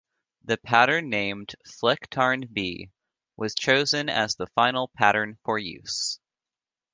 [0.45, 2.89] The pattern named "Flecktarn B"
[3.37, 6.19] was chosen as the final pattern for use.